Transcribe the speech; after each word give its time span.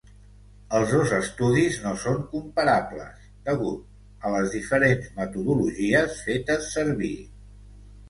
Els 0.77 0.93
dos 0.95 1.11
estudis 1.17 1.77
no 1.83 1.91
són 2.05 2.17
comparables 2.31 3.29
deguts 3.51 4.25
a 4.25 4.35
les 4.39 4.53
diferents 4.59 5.15
metodologies 5.23 6.21
fetes 6.27 6.75
servir. 6.77 7.17